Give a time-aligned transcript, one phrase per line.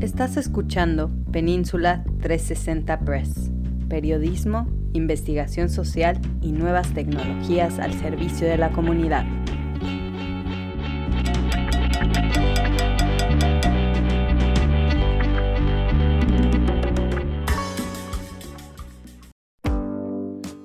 [0.00, 3.50] Estás escuchando Península 360 Press,
[3.88, 9.24] periodismo, investigación social y nuevas tecnologías al servicio de la comunidad.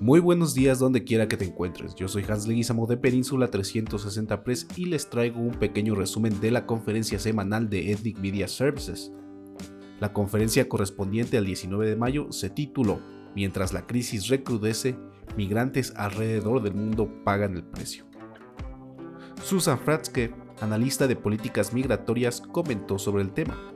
[0.00, 1.94] Muy buenos días donde quiera que te encuentres.
[1.94, 6.50] Yo soy Hans Leguizamo de Península 360 Press y les traigo un pequeño resumen de
[6.50, 9.12] la conferencia semanal de Ethnic Media Services.
[10.00, 13.00] La conferencia correspondiente al 19 de mayo se tituló
[13.34, 14.96] Mientras la crisis recrudece,
[15.36, 18.06] migrantes alrededor del mundo pagan el precio.
[19.42, 23.72] Susan Fratzke, analista de políticas migratorias, comentó sobre el tema.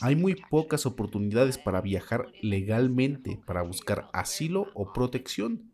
[0.00, 5.71] Hay muy pocas oportunidades para viajar legalmente para buscar asilo o protección.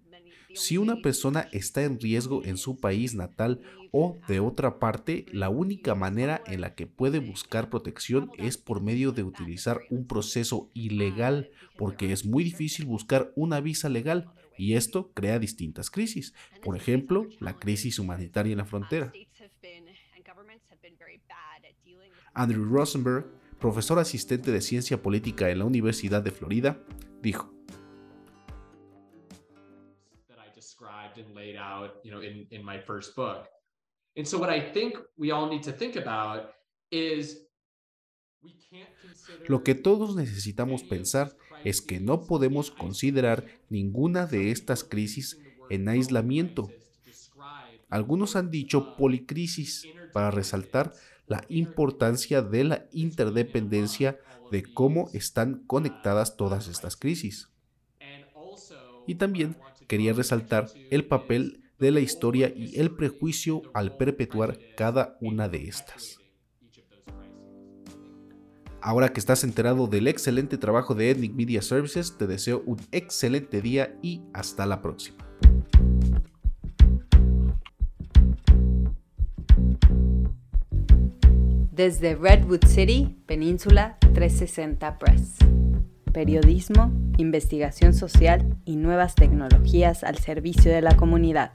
[0.59, 3.60] Si una persona está en riesgo en su país natal
[3.93, 8.82] o de otra parte, la única manera en la que puede buscar protección es por
[8.82, 14.74] medio de utilizar un proceso ilegal, porque es muy difícil buscar una visa legal y
[14.74, 16.35] esto crea distintas crisis.
[16.65, 19.13] Por ejemplo, la crisis humanitaria en la frontera.
[22.35, 23.27] Andrew Rosenberg,
[23.60, 26.82] profesor asistente de ciencia política en la Universidad de Florida,
[27.23, 27.57] dijo,
[39.47, 45.88] Lo que todos necesitamos pensar es que no podemos considerar ninguna de estas crisis en
[45.88, 46.71] aislamiento.
[47.88, 50.93] Algunos han dicho policrisis para resaltar
[51.27, 54.19] la importancia de la interdependencia
[54.51, 57.49] de cómo están conectadas todas estas crisis.
[59.09, 59.56] Y también
[59.88, 65.64] quería resaltar el papel de la historia y el prejuicio al perpetuar cada una de
[65.64, 66.19] estas.
[68.82, 73.62] Ahora que estás enterado del excelente trabajo de Ethnic Media Services, te deseo un excelente
[73.62, 75.26] día y hasta la próxima.
[81.72, 85.38] Desde Redwood City, Península 360 Press.
[86.18, 91.52] Periodismo, investigación social y nuevas tecnologías al servicio de la comunidad.